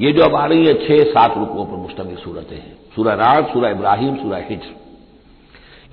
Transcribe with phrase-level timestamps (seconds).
[0.00, 3.46] ये जो अब आ रही है छह सात रुकों पर मुश्तमिल सूरतें हैं। सूरह राग
[3.46, 4.74] सूरह इब्राहिम, सूरह हिज्र।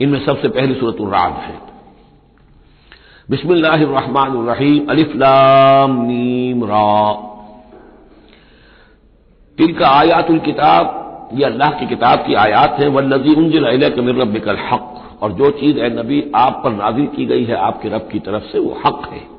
[0.01, 1.61] इनमें सबसे पहली सूरत राग है।
[3.29, 7.13] बिस्मिल्लाहिर्रहमानिर्रहीम अलिफ्लाम नीम रा।
[9.57, 14.15] तिल का आयातुल किताब, ये अल्लाह की किताब की आयात है, वल्लजी उनजिल के मिर
[14.15, 18.09] रबिकल हक। और जो चीज़, ए नबी, आप पर नाजिल की गई है, आपके रब
[18.11, 19.36] की तरफ़ से वो हक है।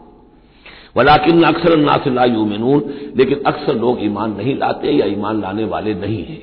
[0.96, 2.82] वलाकिन अक्सर नासिलायूमिनून
[3.16, 6.42] लेकिन अक्सर लोग ईमान नहीं लाते या ईमान लाने वाले नहीं हैं।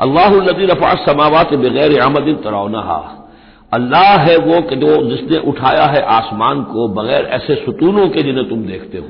[0.00, 3.00] अल्लाहदी रफा समावत बगैर आमदिन तराउनहा।
[3.72, 8.48] अल्लाह है वो कि जो जिसने उठाया है आसमान को बगैर ऐसे सुतूनों के जिन्हें
[8.48, 9.08] तुम देखते हो।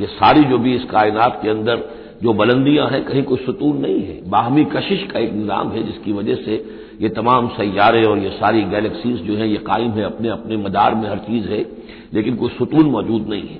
[0.00, 1.82] ये सारी जो भी इस कायनात के अंदर
[2.22, 6.12] जो बुलंदियाँ हैं, कहीं कोई सुतून नहीं है। बाहमी कशिश का एक निज़ाम है जिसकी
[6.12, 6.56] वजह से
[7.00, 10.94] ये तमाम सैारे और ये सारी गैलेक्सीज जो है, ये कायम है, अपने अपने मदार
[10.94, 11.66] में हर चीज़ है,
[12.14, 13.58] लेकिन कोई सुतून मौजूद नहीं है।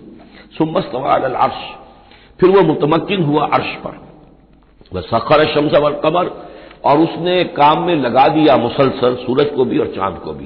[0.59, 1.55] सुमस अर्श।
[2.41, 4.07] फिर वह मुतमकिन हुआ अर्श पर।
[4.95, 6.47] वह सखर शमस और कमर,
[6.85, 10.45] और उसने काम में लगा दिया मुसलसल, सूरज को भी और चाँद को भी।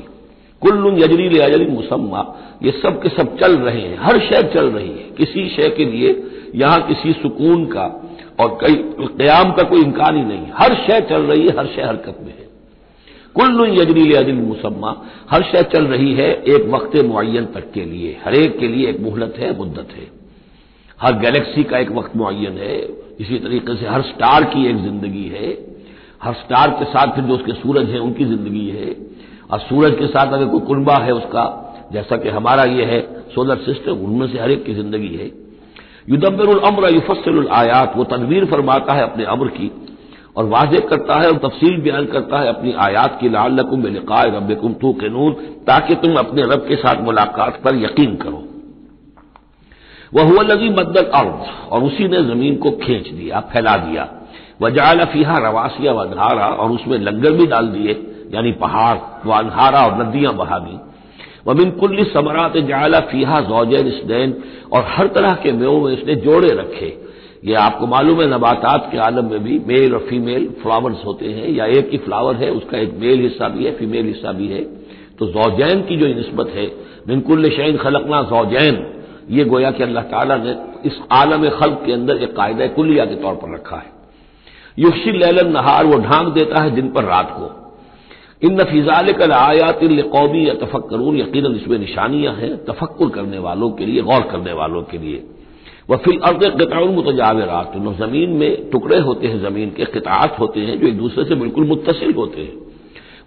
[0.61, 4.89] कुल्लुन यजरी अजली मुसम्मा। ये सब के सब चल रहे हैं, हर शय चल रही
[4.89, 8.11] है। किसी शय के लिए यहाँ किसी सुकून का
[8.41, 11.83] और कई, क्याम का कोई इम्कान ही नहीं। हर शय चल रही है, हर शय
[11.83, 12.50] हरकत में है।
[13.37, 14.95] कुल्लु यजरी अदिल मुसम्मा।
[15.31, 18.89] हर शय चल रही है एक वक्त मुन तक के लिए। हर एक के लिए
[18.89, 20.07] एक मोहलत है, मुद्दत है।
[21.01, 22.79] हर गैलेक्सी का एक वक्त मुन है।
[23.21, 25.51] इसी तरीके से हर स्टार की एक ज़िंदगी है।
[26.23, 28.97] हर स्टार के साथ फिर जो उसके सूरज है, उनकी ज़िंदगी है।
[29.51, 31.45] और सूरज के साथ अगर कोई कुनबा है उसका,
[31.93, 33.01] जैसा कि हमारा ये है
[33.35, 35.31] सोलर सिस्टम उनमें से हर एक की ज़िंदगी है।
[36.09, 39.71] युदब्बर अमर युफसल आयात, वो तदवीर फरमाता है अपने अमर की।
[40.37, 44.31] और वाजे करता है और तफसील बयान करता है अपनी आयात की लाल लकुम लिकाय
[44.31, 45.33] रबकुम तू के नूर
[45.67, 48.45] ताकि तुम अपने रब के साथ मुलाकात पर यकीन करो।
[50.15, 54.09] वह हुआ लगी मद्दल अर्ज़, और उसी ने ज़मीन को खींच दिया, फैला दिया।
[54.63, 57.93] वजाल फीहा रवासिया व अनहारा और उसमें लंगर भी डाल दिए,
[58.35, 60.79] यानी पहाड़ व अनहारा और नदियाँ बहा दी।
[61.47, 64.43] वमिन कुल्ली समरात जाला फीहा जौजैन इसनैन,
[64.73, 67.10] और हर तरह के मेवों में इसने जोड़े रखे।
[67.43, 71.49] ये आपको मालूम है, नबातात के आलम में भी मेल और फीमेल फ्लावर्स होते हैं,
[71.49, 74.63] या एक ही फ्लावर है, उसका एक मेल हिस्सा भी है, फीमेल हिस्सा भी है।
[75.19, 76.67] तो जौजैन की जो नस्बत है
[77.07, 78.87] बिनकुल शैन खलकना जौजैन,
[79.31, 80.55] ये गोया कि अल्लाह ताला ने
[80.87, 83.93] इस आलम खल्क के अंदर एक कायदा कुलिया के तौर पर रखा है।
[84.79, 87.51] युशी लैलन नहार, वो ढांक देता है दिन पर रात को।
[88.43, 93.87] इन नफीजाल कल आयात कौमी या तफक्रून यकीन इसमें निशानियाँ हैं तफक्र करने वालों के
[93.87, 95.23] लिए, गौर करने वालों के लिए।
[95.91, 100.79] वह फिल अर्द कताउन मुतजावरात। ज़मीन में टुकड़े होते हैं, ज़मीन के कितात होते हैं,
[100.81, 102.69] जो एक दूसरे से बिल्कुल मुतसिल होते हैं।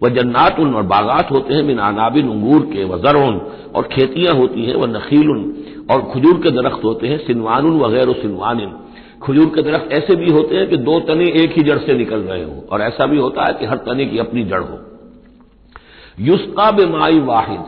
[0.02, 3.42] वह जन्नात उन और बागात होते हैं, मिन अंगूर के, व जरउन
[3.76, 5.30] और खेतियाँ होती हैं वह नखील
[5.92, 8.60] और खजूर के दरख्त होते हैं सिनवान वगैरह सिनवान
[9.24, 12.20] खजूर के दरख्त ऐसे भी होते हैं कि दो तने एक ही जड़ से निकल
[12.20, 14.80] रहे हों, और ऐसा भी होता है कि हर तने की अपनी जड़ हो।
[16.22, 17.60] युस्का बेमाई वाहिद,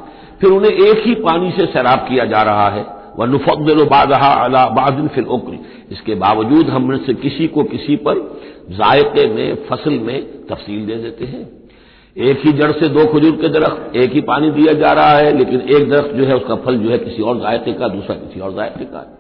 [0.42, 2.86] फिर उन्हें एक ही पानी से सैराब किया जा रहा है।
[3.20, 5.60] व नुफल बादहा अला बादिन फिल उक्र
[5.92, 8.40] इसके बावजूद हम से किसी को किसी पर
[8.70, 11.66] जायके में, फ़सल में तफसील दे देते हैं।
[12.18, 15.38] एक ही जड़ से दो खजूर के दरख्त, एक ही पानी दिया जा रहा है,
[15.38, 18.40] लेकिन एक दरख्त जो है उसका फल जो है किसी और जायके का, दूसरा किसी
[18.40, 19.18] और जायके का।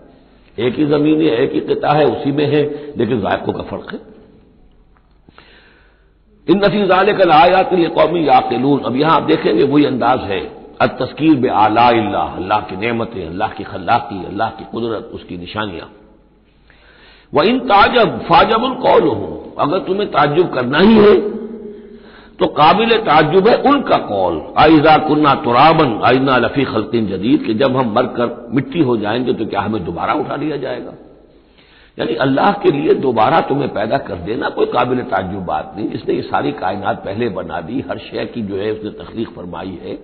[0.59, 3.93] एक ही ज़मीन है, एक ही किता है, उसी में है, लेकिन जायकों का फ़र्क
[3.93, 3.99] है।
[6.49, 10.97] इन नफीज आल कल आयात कौमी याकिलून। अब यहाँ आप देखेंगे वही अंदाज है। अब
[11.01, 15.89] तस्कीर बे आला अल्लाह की नेमतें अल्लाह की खल्लाकी अल्लाह की कुदरत उसकी निशानियाँ
[17.33, 19.29] वह इन ताजब फाजबुल कौल हो
[19.59, 21.15] अगर तुम्हें ताजुब करना ही है
[22.39, 27.77] तो काबिल ताजुब है उनका कौल आइजा कुन्ना तुराबन आइना लफी खलकिन जदीद कि जब
[27.77, 30.93] हम मरकर मिट्टी हो जाएँगे तो क्या हमें दोबारा उठा लिया जाएगा
[31.97, 36.15] यानी अल्लाह के लिए दोबारा तुम्हें पैदा कर देना कोई काबिल ताजुब बात नहीं जिसने
[36.15, 39.97] ये सारी कायनात पहले बना दी हर शय की जो है उसने तखलीक फरमाई है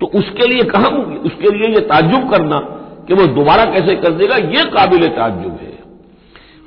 [0.00, 0.88] तो उसके लिए कहा
[1.22, 2.58] उसके लिए ये ताजुब करना
[3.08, 5.72] कि वो दोबारा कैसे कर देगा, ये काबिल ताजुब है।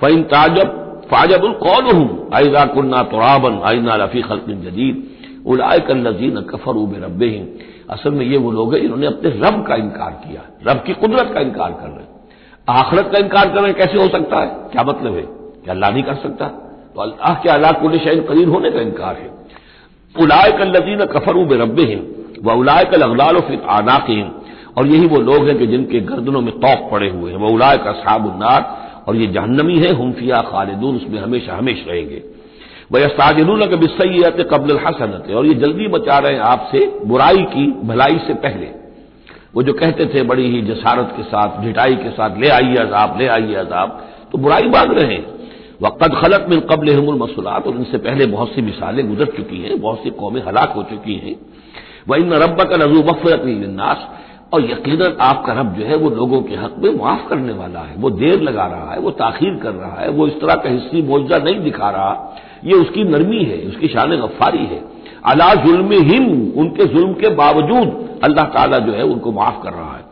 [0.02, 0.68] फ़ैन ताजब,
[1.12, 5.04] फाजबुल कौन हूँ आइजा कुन्ना तुराबन आइना रफी खलकिन जदीद
[5.46, 7.24] उलाय कल नजीन कफर उब रब
[7.92, 11.32] असल में ये वो लोग हैं इन्होंने अपने रब का इनकार किया, रब की कुदरत
[11.34, 12.14] का इनकार कर रहे हैं।
[12.68, 14.48] आखरत का इनकार कर रहे हैं, कैसे हो सकता है?
[14.72, 15.22] क्या मतलब है?
[15.64, 16.48] क्या अल्लाह नहीं कर सकता?
[16.96, 19.30] तो अल्लाह के अल्लाह कुल शैन करीर होने का इनकार है।
[20.16, 21.82] उलाय कल नजीन कफर उब रब व
[22.44, 24.42] उलाय कल अगलाल फिर आनाक
[24.78, 27.78] और यही वो लोग हैं कि जिनके गर्दनों में तोक पड़े हुए हैं। वह उलाय
[27.78, 32.24] का साबुन्नार और ये जहन्नमी है हुमफिया खालिदून, उसमें हमेशा हमेश रहेंगे।
[32.92, 33.08] वह
[33.68, 38.34] के बिसैत कबल हसनत। और ये जल्दी बचा रहे हैं आपसे बुराई की भलाई से
[38.34, 38.68] पहले।
[39.56, 43.20] वो जो कहते थे, बड़ी ही जसारत के साथ ढिटाई के साथ, ले आइए अजाब,
[43.20, 45.26] ले आइए अजाब तो बुराई भाग रहे हैं।
[45.82, 49.82] वक़द खलत में कबल हमल मसूलात। और इनसे पहले बहुत सी मिसालें गुजर चुकी हैं,
[49.82, 51.36] बहुत सी कौमें हलाक हो चुकी हैं।
[52.08, 53.42] वह इन रब का नजू मफरत
[53.72, 54.08] नाश
[54.54, 57.96] और यकीन आपका रब जो है वो लोगों के हक में माफ़ करने वाला है,
[57.98, 61.02] वो देर लगा रहा है, वो ताखिर कर रहा है, वो इस तरह का हिस्सी
[61.02, 62.12] मुआवजा नहीं दिखा रहा।
[62.66, 64.82] ये उसकी नरमी है, उसकी शान गफ्फारी है।
[65.26, 66.26] अला जुल्म हिम,
[66.58, 70.04] उनके जुल्म के बावजूद अल्लाह ताला जो है उनको माफ़ कर रहा है।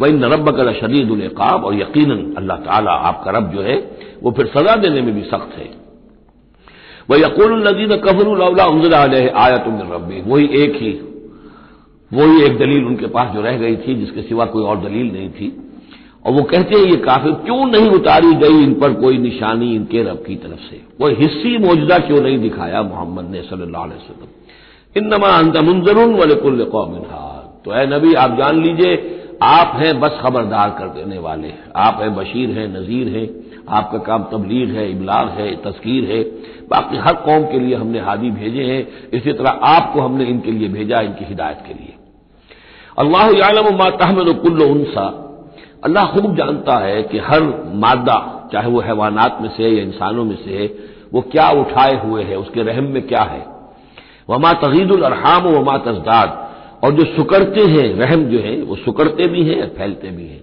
[0.00, 1.10] वही नरब का शदीद
[1.40, 3.76] और यकीन अल्लाह ताला आपका रब जो है
[4.22, 5.68] वो फिर सजा देने में भी सख्त है।
[7.10, 8.26] वह यकूल नदीन कफर
[9.36, 10.92] आया तुम रबी वही एक ही
[12.12, 15.30] वही एक दलील उनके पास जो रह गई थी, जिसके सिवा कोई और दलील नहीं
[15.30, 15.66] थी।
[16.26, 20.02] और वो कहते हैं, ये काफिर क्यों नहीं उतारी गई इन पर कोई निशानी इनके
[20.02, 20.76] रब की तरफ़ से?
[20.98, 24.28] कोई हिस्सी मौजूदा क्यों नहीं दिखाया मोहम्मद ने सल्लल्लाहु अलैहि वसल्लम?
[24.96, 27.02] इनमा अंत मुंजरून वलकुल्ल कौमिन
[27.64, 32.14] तो ए नबी, आप जान लीजिए, आप हैं बस खबरदार कर देने वाले आप हैं
[32.14, 33.28] बशीर हैं, नजीर हैं।
[33.68, 36.22] आपका काम तबलीग है, इबलाग है, तस्कीर है।
[36.70, 40.68] बाकी हर कौम के लिए हमने हादी भेजे हैं। इसी तरह आपको हमने इनके लिए
[40.68, 41.94] भेजा, इनकी हिदायत के लिए।
[42.98, 45.26] अल्लाह मा तहमल कुल्ल उनसा।
[45.84, 50.36] अल्लाह खूब जानता है कि हर मादा, चाहे वो हैवानात में से या इंसानों में
[50.36, 50.78] से
[51.12, 53.46] वो क्या उठाए हुए है, उसके रहम में क्या है।
[54.30, 56.50] वमा तगीदुल अरहाम वमा तजदाद।
[56.84, 60.40] और जो सुकड़ते हैं, रहम जो है, वो सुकड़ते भी हैं और फैलते भी हैं।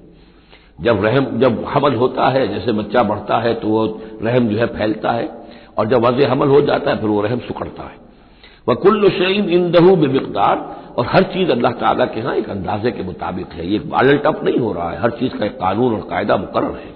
[0.82, 4.66] जब रहम, जब हमल होता है, जैसे बच्चा बढ़ता है तो वो रहम जो है
[4.66, 5.30] फैलता है।
[5.78, 7.96] और जब वज हमल हो जाता है, फिर वो रहम सुकड़ता है।
[8.70, 12.92] वह कुल्ल शईन इन दहू बेमकदार। और हर चीज़ अल्लाह ताला के यहाँ एक अंदाजे
[12.92, 15.94] के मुताबिक है। ये बालल टप नहीं हो रहा है। हर चीज़ का एक कानून
[15.94, 16.96] और कायदा मुकर है।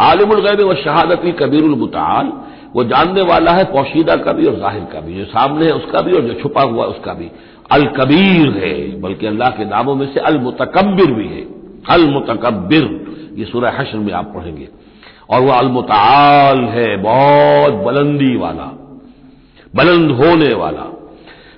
[0.00, 2.32] आलिमुलगैब व शहादती कबीरमताल
[2.74, 6.00] वो जानने वाला है पोशीदा का भी और ज़ाहिर का भी। जो सामने है उसका
[6.00, 7.30] भी और जो छुपा हुआ उसका भी।
[7.70, 11.42] अल कबीर है, बल्कि अल्लाह के नामों में से अल भी है।
[11.90, 12.02] अल
[13.38, 14.68] ये सूरह हश्र में आप पढ़ेंगे।
[15.30, 18.64] और वह अलमुताल है, बहुत बुलंदी वाला,
[19.76, 21.01] बुलंद होने वाला।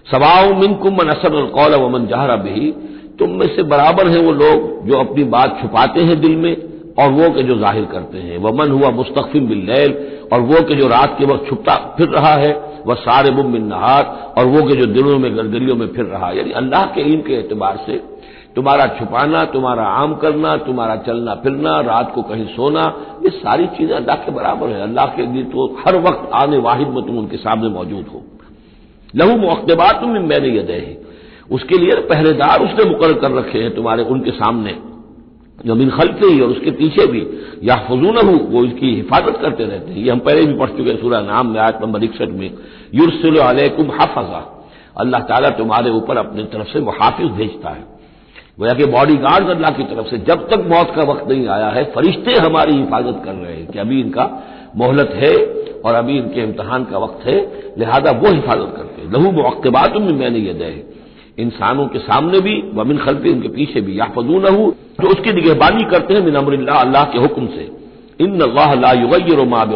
[0.06, 2.71] सवाओ मिन कुमन असर कौल वमन जहरा भी
[3.19, 6.55] तुम में से बराबर है वो लोग जो अपनी बात छुपाते हैं दिल में
[6.99, 9.95] और वो के जो ज़ाहिर करते हैं। वमन हुआ मुस्तफिम बिल्लैल
[10.33, 12.53] और वो के जो रात के वक्त छुपता फिर रहा है।
[12.87, 16.53] वह सारे मुमिन नहात और वो के जो दिनों में गलगलियों में फिर रहा यानी
[16.53, 17.97] अल्लाह के इल्म के एतबार से
[18.57, 22.85] तुम्हारा छुपाना, तुम्हारा आम करना, तुम्हारा चलना फिरना, रात को कहीं सोना,
[23.25, 26.89] ये सारी चीज़ें अल्लाह के बराबर है। अल्लाह के लिए तो हर वक्त आने वाहिद
[26.89, 28.23] में तुम उनके सामने मौजूद हो।
[29.14, 30.80] लहू मुकदबात में मैंने यह दे
[31.50, 34.75] उसके लिए पहरेदार उसने मुकर कर रखे हैं तुम्हारे उनके सामने।
[35.66, 37.26] ज़मीन खलते ही और उसके पीछे भी।
[37.62, 40.90] या फजून हो वो इसकी हिफाजत करते रहते हैं। ये हम पहले भी पढ़ चुके
[40.90, 42.50] हैं सूर्य नाम में, आयत नंबर इकसठ में।
[42.94, 44.40] युरसल अलैकुम हाफजा।
[45.00, 47.85] अल्लाह ताला तुम्हारे ऊपर अपनी तरफ़ से वो हाफिज भेजता है।
[48.59, 51.68] गोया कि बॉडी गार्ड अल्लाह की तरफ़ से, जब तक मौत का वक्त नहीं आया
[51.68, 54.25] है, फरिश्ते हमारी हिफाजत कर रहे हैं कि अभी इनका
[54.76, 55.35] मोहलत है
[55.85, 57.37] और अभी इनके इम्तहान का वक्त है,
[57.78, 60.95] लिहाजा वो हिफाजत करते हैं। लहू मुकबात में मैंने यह दे
[61.38, 65.33] इंसानों के सामने भी, वमिन खलते उनके पीछे भी या फजू न हो जो उसकी
[65.33, 67.71] निगहबानी करते हैं, मिन अमर अल्लाह के हुक्म से।
[68.21, 68.38] इन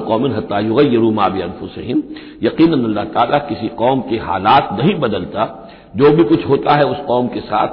[0.07, 2.02] कौमिन हता युगैरमा अनफुसहिम
[2.43, 7.26] यकीन अल्लाह किसी कौम के हालात नहीं बदलता। जो भी कुछ होता है उस कौम
[7.26, 7.69] के साथ,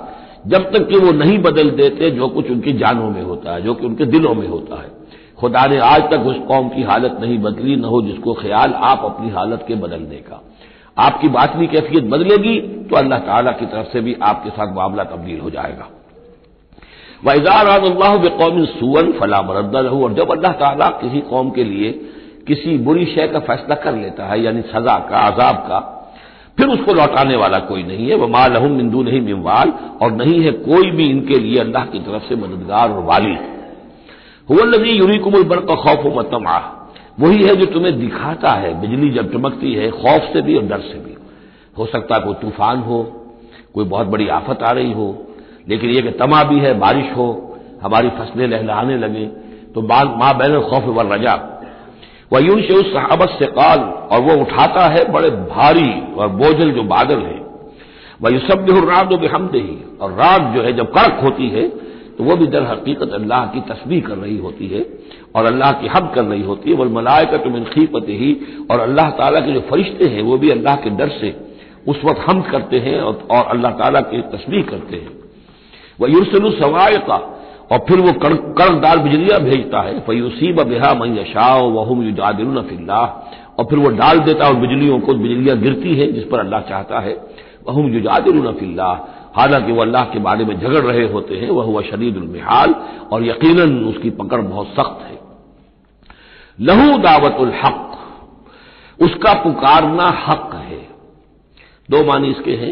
[0.47, 3.73] जब तक कि वो नहीं बदल देते, जो कुछ उनकी जानों में होता है, जो
[3.73, 5.04] कि उनके दिलों में होता है।
[5.37, 9.01] खुदा ने आज तक उस कौम की हालत नहीं बदली, न हो जिसको ख्याल आप
[9.05, 10.41] अपनी हालत के बदलने का।
[10.97, 15.39] आपकी बातनी कैफियत बदलेगी तो अल्लाह ताला की तरफ़ से भी आपके साथ मामला तब्दील
[15.39, 15.87] हो जाएगा।
[17.25, 21.91] वैजार अल्लाह कौम सुवन फला मरदा रहू और जब अल्लाह ताला किसी कौम के लिए
[22.47, 25.79] किसी बुरी शय का फैसला कर लेता है, यानी सजा का आजाब का,
[26.57, 30.39] फिर उसको लौटाने वाला कोई नहीं है। वह माँ लहम मिंदू नहीं मिमवाल और नहीं
[30.41, 33.35] है कोई भी इनके लिए अल्लाह की तरफ़ से मददगार और वाली।
[34.49, 36.57] हुई यूरिकुमुल बर का खौफ मतमा
[37.19, 40.79] वही है जो तुम्हें दिखाता है। बिजली जब चमकती है, खौफ से भी और डर
[40.81, 41.15] से भी।
[41.77, 43.01] हो सकता है कोई तूफ़ान हो,
[43.73, 45.07] कोई बहुत बड़ी आफत आ रही हो,
[45.69, 49.25] लेकिन यह कि तमा भी है, बारिश हो, हमारी फ़सलें लहलाने लगे
[49.75, 51.33] तो माँ बैन खौफ व रजा।
[52.33, 56.71] वह यूँ से उस सहाबत से काल, और वह उठाता है बड़े भारी और बोझल
[56.71, 57.39] जो बादल है।
[58.21, 59.63] वह युसब रात भी हम दे
[60.01, 61.67] और रात जो है जब कड़क होती है
[62.17, 64.85] तो वह भी दर हकीकत अल्लाह की तस्वीर कर रही होती है
[65.35, 68.31] और अल्लाह की हद कर रही होती है। वह मलाय का तुम खीपत ही
[68.71, 71.35] और अल्लाह ताला के जो फरिश्ते हैं वो भी अल्लाह के डर से
[71.87, 75.11] उस वक्त हम करते हैं और, और अल्लाह ताला की तस्वीर करते हैं।
[75.99, 77.15] वह सवाय का
[77.71, 83.05] और फिर वो कड़कदार बिजलियाँ भेजता है। फयूसीब बेहा मैं यशाह वहम युजादिल फिल्लाह
[83.57, 86.61] और फिर वो डाल देता है उन बिजलियों को बिजलियाँ गिरती हैं जिस पर अल्लाह
[86.69, 87.13] चाहता है।
[87.67, 88.93] वहम युजादिल फिल्लाह
[89.35, 92.75] हालाँकि वह अल्लाह के बारे में झगड़ रहे होते हैं, वह हुआ शरीद उलमिहाल
[93.11, 95.19] और यकीनन उसकी पकड़ बहुत सख्त है।
[96.59, 97.81] लहू दावत हक,
[98.99, 100.83] उसका पुकारना हक है।
[101.89, 102.71] दो मानी इसके हैं,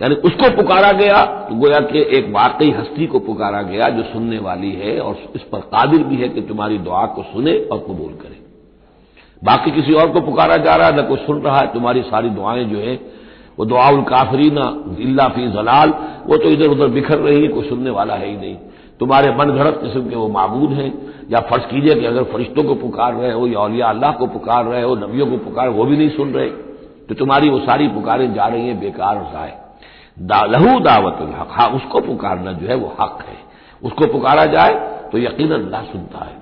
[0.00, 4.38] यानी उसको पुकारा गया तो गोया कि एक वाकई हस्ती को पुकारा गया, जो सुनने
[4.38, 8.12] वाली है, और इस पर कादिर भी है कि तुम्हारी दुआ को सुने और कबूल
[8.12, 8.44] करे।
[9.42, 12.30] बाकी किसी और को पुकारा जा रहा है, न कोई सुन रहा है, तुम्हारी सारी
[12.30, 12.94] दुआएँ जो है
[13.58, 15.90] वो दुआउल काफरीना, इल्ला फ़ी जलाल,
[16.26, 18.56] वो तो इधर उधर बिखर रही है, कोई सुनने वाला है ही नहीं।
[19.00, 22.74] तुम्हारे मन घड़त किस्म के वो मबूद हैं, या फ़र्ज़ कीजिए कि अगर फरिश्तों को
[22.74, 25.96] पुकार रहे हो, या अलिया अल्लाह को पुकार रहे हो, नबियों को पुकार, वो भी
[25.96, 26.48] नहीं सुन रहे।
[27.08, 29.54] तो तुम्हारी वो सारी पुकारें जा रही हैं, बेकार जाए
[30.20, 33.36] लहू दावत हक। हाँ उसको पुकारना जो है वो हक है।
[33.84, 34.74] उसको पुकारा जाए
[35.12, 36.36] तो यकीन अल्लाह सुनता है।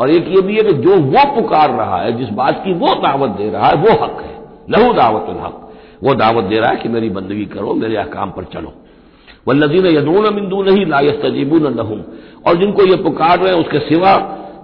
[0.00, 2.94] और एक ये भी है कि जो वो पुकार रहा है, जिस बात की वो
[2.94, 4.38] दावत दे रहा है, वो हक है।
[4.70, 5.65] लहू दावत हक।
[6.04, 8.72] वो दावत दे रहा है कि मेरी बंदगी करो, मेरे अहकाम पर चलो।
[9.48, 12.02] वल्लजीन यदून मिंदू नहीं लायस्तजीबून लहूम।
[12.46, 14.16] और जिनको ये पुकार रहे हैं उसके सिवा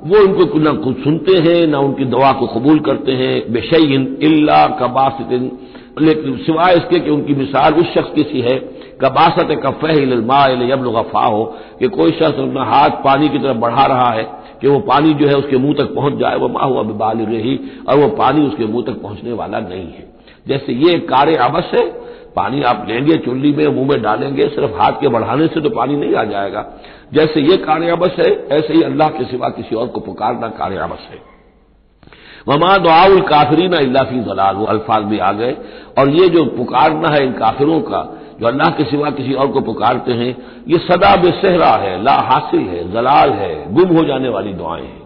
[0.04, 4.66] वो उनको न कुछ सुनते हैं, न उनकी दवा को कबूल करते हैं। बेशइन इल्ला
[4.66, 5.50] कबासिन
[6.00, 8.56] लेकिन सिवाय इसके कि उनकी मिसाल उस शख्स की सी है,
[9.00, 9.50] कबासत
[10.86, 11.44] गफा हो
[11.78, 14.22] कि कोई शख्स अपना हाथ पानी की तरफ़ बढ़ा रहा है,
[14.60, 17.58] कि वो पानी जो है उसके मुँह तक पहुँच जाए वह माँ हुआ बिबाल रही,
[17.88, 20.11] और वो पानी उसके मुँह तक पहुँचने वाला नहीं है।
[20.48, 22.02] जैसे ये कार्य अवश्य है
[22.36, 25.96] पानी आप लेंगे, चुल्ली में, मुँह में डालेंगे, सिर्फ़ हाथ के बढ़ाने से तो पानी
[25.96, 26.66] नहीं आ जाएगा।
[27.12, 30.76] जैसे ये कार्य अवश्य है ऐसे ही अल्लाह के सिवा किसी और को पुकारना कार्य
[30.76, 31.32] अवश्य। है
[32.48, 35.56] ममा दुआउल काफरीना अल्लाफी जलाल, वो अल्फाज भी आ गए।
[35.98, 39.60] और ये जो पुकारना है इन काफिरों का, जो अल्लाह के सिवा किसी और को
[39.60, 40.36] पुकारते हैं,
[40.68, 45.01] ये सदा बेसहरा है, ला हासिल है, जलाल है, गुम हो जाने वाली दुआएँ हैं।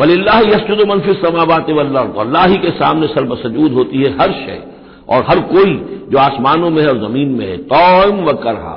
[0.00, 4.62] वल्लाह यसजुद मनफी समाबात अल्लाह ही के सामने सर्वसजूद होती है हर शय
[5.08, 5.74] और हर कोई
[6.12, 8.74] जो आसमानों में है और ज़मीन में है। तोम व करहा।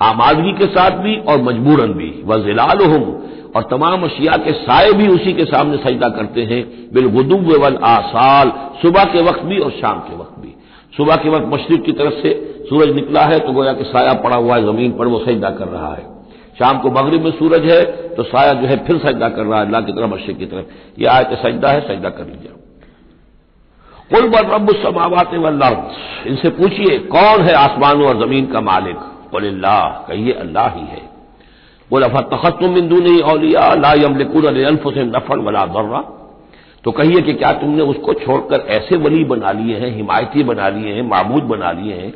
[0.00, 2.78] आमादगी के साथ भी और मजबूरन भी। व जिलाल
[3.56, 6.62] और तमाम अशिया के साय भी उसी के सामने सजदा करते हैं।
[6.94, 10.54] बिलगुदुब वल आसाल। सुबह के वक्त भी और शाम के वक्त भी।
[10.94, 12.32] सुबह के वक्त मशरक की तरफ़ से
[12.68, 15.68] सूरज निकला है तो गोया कि साया पड़ा हुआ है, ज़मीन पर वो सजदा कर
[15.68, 16.13] रहा है।
[16.58, 19.66] शाम को मगरब में सूरज है तो साया जो है फिर सजदा कर रहा है,
[19.66, 22.50] अल्लाह की तरफ़, मशरक की तरफ़। यह आयत सजदा है, सजदा कर लीजिए।
[24.10, 25.30] कुल बर रब समावत
[26.26, 28.96] इनसे पूछिए, कौन है आसमानों और ज़मीन का मालिक?
[29.32, 31.02] बोले, अल्लाह, कहिए, अल्लाह ही है।
[31.90, 33.94] बोला फतखतुम बिंदु नहीं औलिया, ला
[35.02, 36.00] नफर वला दर्रा।
[36.84, 40.92] तो कहिए कि क्या तुमने उसको छोड़कर ऐसे वली बना लिए हैं, हिमायती बना लिए
[40.92, 42.14] हैं मामूद बना लिए हैं,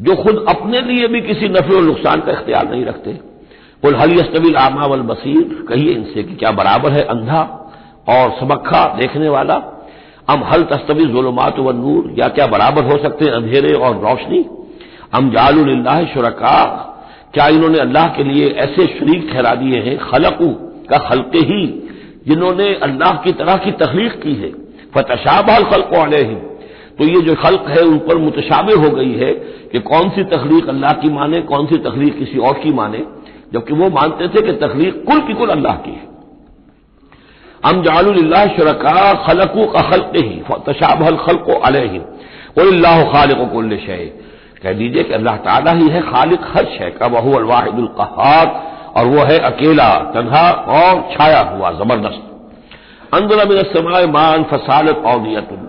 [0.00, 3.37] जो खुद अपने लिए भी किसी नफे और नुकसान का इख्तियार नहीं रखते?
[3.82, 7.40] बोल हल आमा वल बसीर, कहिए इनसे कि क्या बराबर है अंधा
[8.08, 9.54] और सबक्खा देखने वाला?
[10.28, 14.44] अम हल तस्तवी जुलमात व नूर, या क्या बराबर हो सकते हैं अंधेरे और रोशनी?
[15.14, 16.58] अम जालुल्लाह शुरका,
[17.34, 19.96] क्या इन्होंने अल्लाह के लिए ऐसे शरीक ठहरा दिए हैं?
[20.00, 20.48] खलकू,
[20.90, 21.66] का खलके ही,
[22.28, 24.50] जिन्होंने अल्लाह की तरह की तखलीक की है।
[24.94, 26.36] फतशाबल खल्क वाले ही
[26.98, 29.32] तो ये जो खल्क है, उन पर मुतशाबे हो गई है
[29.72, 33.02] कि कौन सी तखलीक अल्लाह की माने, कौन सी तखलीक किसी और की माने?
[33.52, 36.06] जबकि वो मानते थे कि तखलीक कुल की कुल अल्लाह की है।
[37.64, 44.04] हम जालुल्लाह शुरका खलकू का खल्क ही तशाबल खल्क अलह खालिक कुल्ल शय
[44.62, 48.46] कह दीजिए कि अल्लाह ताला ही है खालिक हर शय का वह अलवाहिदुल कहार,
[48.96, 52.22] और वह है अकेला, तनहा और छाया हुआ, ज़बरदस्त।
[53.14, 55.66] अंदर मिन समाय मान फसालत औदियतुल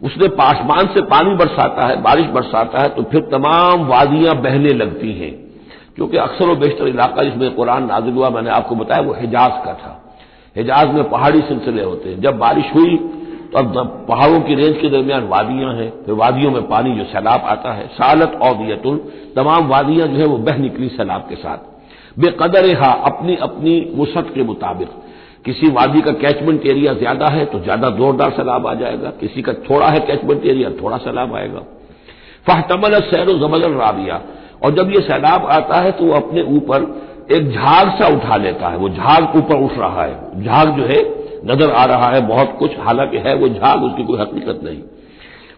[0.00, 5.12] उसने पासमान से पानी बरसाता है, बारिश बरसाता है तो फिर तमाम वादियाँ बहने लगती
[5.12, 5.32] हैं।
[5.98, 9.72] क्योंकि अक्सर व बेशतर इलाका जिसमें कुरान नाजिल हुआ, मैंने आपको बताया, वो हिजाज का
[9.74, 9.94] था।
[10.56, 12.96] हिजाज में पहाड़ी सिलसिले होते हैं। जब बारिश हुई
[13.52, 17.44] तो अब पहाड़ों की रेंज के दरमियान वादियाँ हैं, फिर वादियों में पानी जो सैलाब
[17.46, 18.96] आता है, सालत औदियतुल,
[19.36, 24.30] तमाम वादियाँ जो है वो बह निकली सैलाब के साथ। बेकदर हा अपनी अपनी वसत
[24.34, 24.88] के मुताबिक।
[25.44, 29.52] किसी वादी का कैचमेंट एरिया ज़्यादा है तो ज़्यादा जोरदार सैलाब आ जाएगा। किसी का
[29.64, 31.60] थोड़ा है कैचमेंट एरिया, थोड़ा सैलाब आएगा।
[32.46, 34.20] फाहतमल सैर जबल राबिया।
[34.62, 36.86] और जब ये सैलाब आता है तो वो अपने ऊपर
[37.32, 41.00] एक झाग सा उठा लेता है। वो झाग ऊपर उठ रहा है। झाग जो है,
[41.46, 44.82] नज़र आ रहा है बहुत कुछ। हालाँकि है वो झाग, उसकी कोई हकीकत नहीं।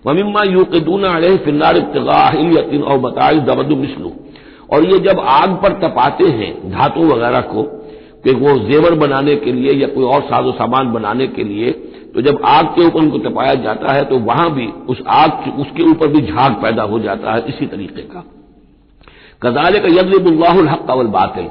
[0.04, 4.12] ममिम्मा यू के दूना अरे फिल्लार इब्तगातिन और बताई दबदु मिसलू।
[4.72, 7.62] और ये जब आग पर तपाते हैं, धातु वगैरह को,
[8.24, 11.70] कि वो जेवर बनाने के लिए या कोई और साजो सामान बनाने के लिए
[12.14, 15.82] तो जब आग के ऊपर उनको तपाया जाता है तो वहाँ भी उस आग उसके
[15.82, 18.24] ऊपर भी झाग पैदा हो जाता है, इसी तरीके का।
[19.42, 21.48] कजाल का यदबुल्लाहल हक अवल बातिल।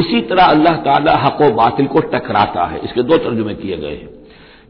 [0.00, 3.88] इसी तरह अल्लाह ताला हक व बातिल को टकराता है। इसके दो तर्जुमे किए गए
[3.88, 4.08] हैं।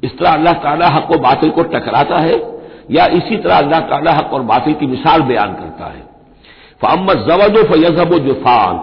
[0.02, 2.42] इस तरह अल्लाह ताला हक व बातिल को टकराता है
[2.90, 6.04] या इसी तरह अल्लाह ताला हक और बातिल की मिसाल बयान करता है।
[6.82, 8.76] फ़ामत जवद फयजब जुफान।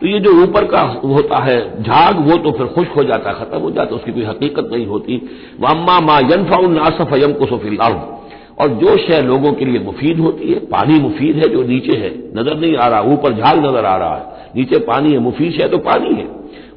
[0.00, 3.34] तो ये जो ऊपर का होता है, झाग, वो तो फिर खुश हो जाता है,
[3.34, 5.16] खत्म हो जाता उसकी कोई हकीकत नहीं होती।
[5.60, 8.25] वम्मा मा यनफाउन नासफ यम को सफिल अर्द।
[8.58, 12.10] और जो शय लोगों के लिए मुफीद होती है, पानी मुफीद है जो नीचे है,
[12.36, 14.24] नज़र नहीं आ रहा, ऊपर झाग नज़र आ रहा है,
[14.56, 16.24] नीचे पानी है, मुफीद है तो पानी है।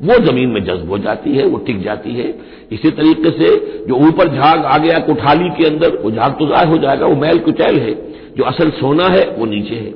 [0.04, 2.36] वो ज़मीन में जज्ब हो जाती है, वो टिक जाती है।
[2.72, 3.56] इसी तरीके से
[3.88, 7.16] जो ऊपर झाग आ गया कुठाली के अंदर, वो झाग तो जाय हो जाएगा, वो
[7.16, 7.94] मैल कुचैल है,
[8.38, 9.94] जो असल सोना है, वो नीचे है।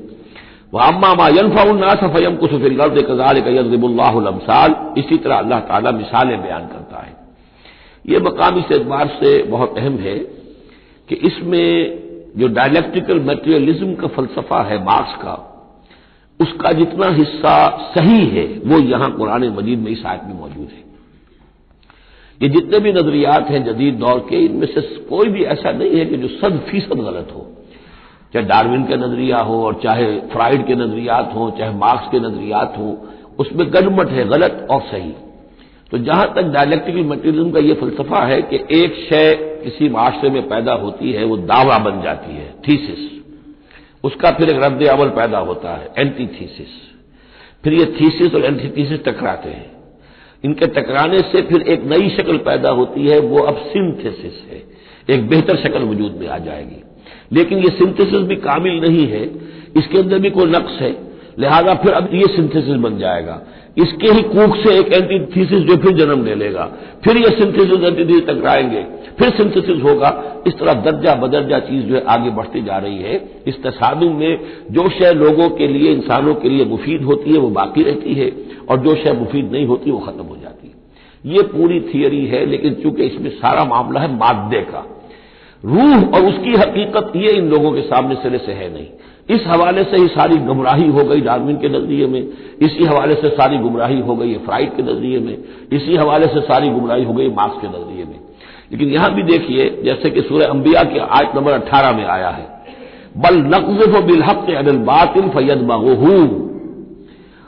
[0.73, 1.13] वह अम्मा
[2.35, 2.97] को सुफिल गर्द
[4.97, 7.15] इसी तरह अल्लाह ताला मिसालें बयान करता है।
[8.09, 10.15] ये मकाम इस एतबार से बहुत अहम है।
[11.09, 11.99] कि इसमें
[12.37, 15.49] जो डायलेक्ट्रिकल मेटेरियलिज्म का फलसफा है मार्क्स का,
[16.41, 20.83] उसका जितना हिस्सा सही है, वो यहाँ कुरान मजीद में इस आयत में मौजूद है।
[22.41, 26.05] ये जितने भी नजरियात हैं जदीद दौर के, इनमें से कोई भी ऐसा नहीं है
[26.05, 27.47] कि जो सद फ़ीसद गलत हो।
[28.33, 32.75] चाहे डार्विन का नज़रिया हो और चाहे फ्राइड के नजरियात हो, चाहे मार्क्स के नजरियात
[32.77, 33.07] हो,
[33.39, 35.13] उसमें गड़मट है, गलत और सही।
[35.93, 39.33] तो जहाँ तक डायलेक्टिकल मटीरियलिज्म का यह फलसफा है कि एक शय
[39.63, 43.21] किसी माशरे में पैदा होती है, वो दावा बन जाती है थीसिस
[44.03, 46.67] उसका फिर एक रद्द अमल पैदा होता है एंटी थीसिस
[47.63, 49.71] फिर ये थीसिस और एंटी थीसिस टकराते हैं।
[50.45, 54.63] इनके टकराने से फिर एक नई शक्ल पैदा होती है, वो अब सिंथेसिस है।
[55.15, 56.83] एक बेहतर शक्ल वजूद में आ जाएगी।
[57.31, 59.23] लेकिन ये सिंथेसिस भी कामिल नहीं है।
[59.77, 63.41] इसके अंदर भी कोई नक्स है। लिहाजा फिर अब ये सिंथेसिस बन जाएगा।
[63.77, 66.71] इसके ही कूक से एक एंटीथीसिस जो फिर जन्म ले लेगा।
[67.03, 68.85] फिर ये सिंथेसिस एंटीथीसिस टकराएँगे
[69.19, 73.29] फिर सिंथेसिस होगा। इस तरह दर्जा बदर्जा चीज़ जो है आगे बढ़ती जा रही है।
[73.47, 74.39] इस तसादुम में
[74.71, 78.31] जो शय लोगों के लिए, इंसानों के लिए मुफीद होती है, वो बाकी रहती है।
[78.69, 80.73] और जो शय मुफीद नहीं होती, वो खत्म हो जाती है।
[81.35, 84.99] ये पूरी थियरी है, लेकिन चूँकि इसमें सारा मामला है मादे का।
[85.65, 88.87] रूह और उसकी हकीकत ये इन लोगों के सामने सिरे से है नहीं।
[89.27, 92.21] इस हवाले से ही सारी गुमराही हो गई डार्विन के नज़रिए में,
[92.61, 95.37] इसी हवाले से सारी गुमराही हो गई फ्राइड के नज़रिए में,
[95.73, 98.19] इसी हवाले से सारी गुमराही हो गई मार्क्स के नज़रिए में।
[98.71, 102.47] लेकिन यहाँ भी देखिए, जैसे कि सूर्य अंबिया के आयत नंबर अट्ठारह में आया है,
[103.17, 106.17] बल नकजफ बिलहक अनिल बातिल फैद मगहू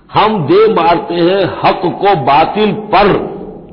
[0.09, 3.13] हम दे मारते हैं हक को बातिल पर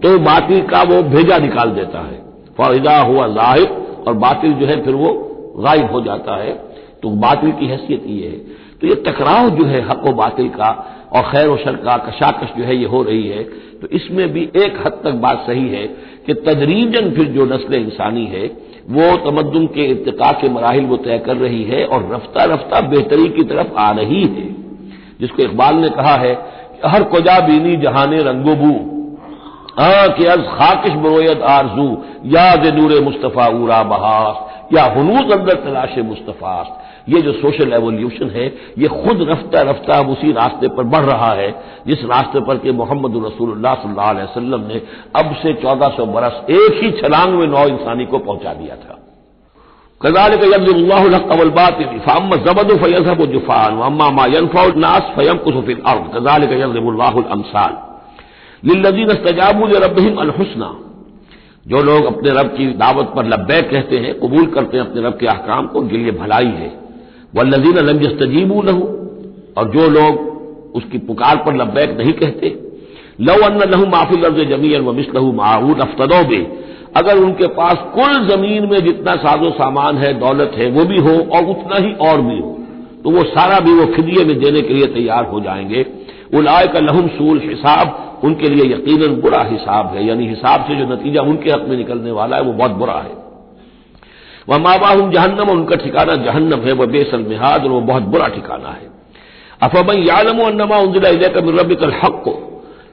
[0.03, 2.17] तो बातिल का वो भेजा निकाल देता है।
[2.57, 3.69] फैदा हुआ ज़ाहिर,
[4.09, 5.11] और बातिल जो है फिर वो
[5.59, 6.53] गायब हो जाता है।
[7.03, 8.37] तो बातिल की हैसियत ये है।
[8.81, 10.71] तो ये टकराव जो है हक व बातिल का
[11.12, 13.43] और खैर व शर का कशाकश जो है ये हो रही है।
[13.81, 15.87] तो इसमें भी एक हद तक बात सही है
[16.27, 18.45] कि तदरीजन फिर जो नस्ल इंसानी है,
[18.91, 23.29] वो तमद्दुन के इतका के मराहल वो तय कर रही है और रफ्ता रफ्ता बेहतरी
[23.29, 24.47] की तरफ़ आ रही है।
[25.21, 26.33] जिसको इकबाल ने कहा है
[26.87, 28.91] हर कोजा बीनी जहाने रंगोबू
[29.79, 31.89] कि अज खाकिश बरोयत आरज़ू।
[32.29, 34.37] याद नूर मुस्तफ़ा उरा बहास।
[34.75, 38.45] या हनूज अंदर तलाश मुस्तफ़ास्त ये जो सोशल एवोल्यूशन है,
[38.79, 41.51] ये खुद रफ्ता रफ्ता उसी रास्ते पर बढ़ रहा है,
[41.87, 44.81] जिस रास्ते पर कि मोहम्मद रसूलुल्लाह सल्लल्लाहु ने
[45.17, 48.99] अब से चौदह सौ बरस एक ही छलांग में नौ इंसानी को पहुँचा दिया था।
[50.01, 53.73] कजाल का यबुल्लाहबात फ़ाम जबद फयजब जुफान।
[56.15, 57.91] कजाल का यबुल्लाहमसाल
[58.64, 60.79] लिल्लजीन तजाबू रबहिम अलहुसना।
[61.66, 65.16] जो लोग अपने रब की दावत पर लब्बैक कहते हैं, कबूल करते हैं अपने रब
[65.18, 66.81] के अहकाम को, उनके लिए भलाई है।
[67.35, 68.98] वल्लजीन लम यस्तजीबू लहू।
[69.59, 70.33] और जो लोग
[70.75, 72.59] उसकी पुकार पर लब्बैक नहीं कहते
[73.20, 76.64] लव अन्न लहू माफ़ी लफ्ज ज़मीन व मिसलहू माऊद अफ्तदो बे।
[76.96, 81.11] अगर उनके पास कुल ज़मीन में जितना साजो सामान है, दौलत है, वो भी हो
[81.11, 82.59] और उतना ही और भी हो
[83.05, 85.87] तो वो सारा भी वो फिदिये में देने के लिए तैयार हो जाएँगे।
[86.35, 90.85] उलाय का लहुम सूल हिसाब। उनके लिए यकीनन बुरा हिसाब है, यानी हिसाब से जो
[90.85, 93.23] नतीजा उनके हक में निकलने वाला है, वो बहुत बुरा है।
[94.49, 98.69] वह माबाहम जहन्नम उनका ठिकाना जहन्नम है, वह बेसल मिहाद, और वह बहुत बुरा ठिकाना
[98.69, 98.91] है।
[99.63, 102.49] अफमन यालम अन्नमा उनजिला का हक को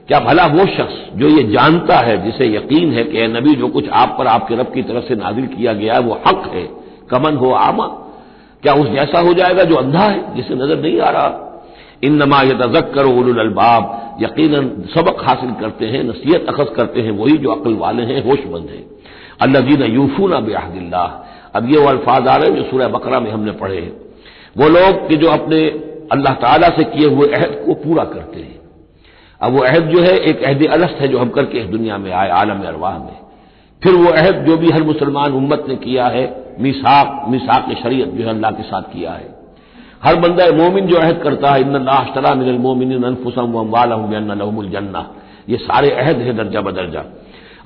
[0.08, 3.88] क्या भला वो शख्स जो ये जानता है, जिसे यकीन है कि नबी जो कुछ
[3.88, 6.68] आप पर आपके रब की तरफ़ से नाजिल किया गया है, वो हक है,
[7.10, 7.86] कमन हो आमा।
[8.62, 11.49] क्या उस जैसा हो जाएगा जो अंधा है, जिसे नज़र नहीं आ रहा?
[12.04, 17.50] इन नमा यतजक्कर उलबाब यकीन सबक हासिल करते हैं, नसीहत अखज करते हैं, वही जो
[17.50, 18.84] अकल वाले हैं, होशमंद हैं।
[19.40, 23.30] अल्लाह अल्लाजीन यूफूना बेहदिल्ला अब ये वो अल्फाज आ रहे हैं जो सूर्य बकरा में
[23.30, 23.92] हमने पढ़े हैं।
[24.58, 25.60] वो लोग कि जो अपने
[26.12, 28.60] अल्लाह ताला से किए हुए अहद को पूरा करते हैं।
[29.40, 32.12] अब वो अहद जो है, एक अहद अलस्त है जो हम करके इस दुनिया में
[32.12, 33.16] आए, आलम अरवाह में।
[33.82, 36.24] फिर वो अहद जो भी हर मुसलमान उम्मत ने किया है,
[36.60, 39.39] मिसाक मिसाक शरीयत जो है अल्लाह के साथ किया है।
[40.02, 43.14] हर बंदा मोमिन जो अहद करता है इन अशतरा मिनल मोमिन
[44.70, 45.14] जन्ना।
[45.48, 47.04] ये सारे अहद है दर्जा बदर्जा।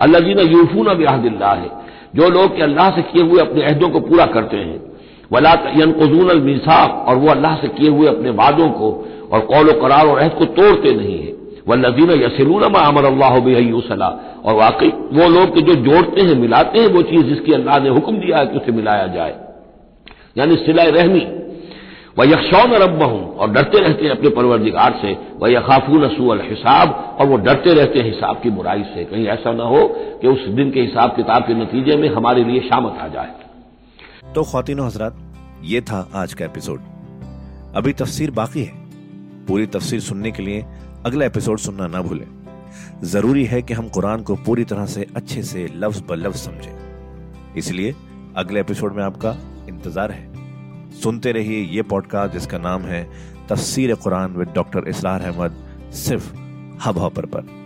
[0.01, 1.71] अल्लाह जी ने यूफून बेहदिल्ला है
[2.15, 4.81] जो लोग अल्लाह से किए हुए अपने अहदों को पूरा करते हैं।
[5.33, 10.07] वला यनकजून अलमीसाक और वो अल्लाह से किए हुए अपने वादों को और कौल करार
[10.07, 11.33] और अहद को तोड़ते नहीं है।
[11.69, 16.89] वह नजीन यसिलून अमर अल्लाह बेसला और वाकई वो लोग जो जोड़ते हैं, मिलाते हैं
[16.89, 19.35] वो चीज़ जिसकी अल्लाह ने हुक्म दिया है कि उसे मिलाया जाए।
[20.39, 21.27] यानी सिला रहमी।
[22.17, 27.27] वह यकशौन रब और डरते रहते हैं अपने परवरदिगार से वह यखाफून असूल हिसाब, और
[27.27, 29.87] वो डरते रहते हैं हिसाब की बुराई से। कहीं ऐसा ना हो
[30.21, 34.43] कि उस दिन के हिसाब किताब के नतीजे में हमारे लिए शामत आ जाए। तो
[34.43, 35.17] खातिन हजरात,
[35.65, 36.81] ये था आज का एपिसोड।
[37.77, 38.73] अभी तफसीर बाकी है।
[39.47, 40.65] पूरी तफसीर सुनने के लिए
[41.07, 42.27] अगला एपिसोड सुनना ना भूलें।
[43.05, 47.55] ज़रूरी है कि हम कुरान को पूरी तरह से अच्छे से लफ्ज ब लफ्ज समझें।
[47.57, 47.95] इसलिए
[48.37, 49.37] अगले एपिसोड में आपका
[49.69, 50.34] इंतज़ार है।
[51.03, 53.03] सुनते रहिए ये पॉडकास्ट जिसका नाम है
[53.49, 55.57] तफसीर कुरान विद डॉक्टर इसरार अहमद,
[55.93, 56.33] सिर्फ़
[56.85, 57.64] हब हॉपर पर।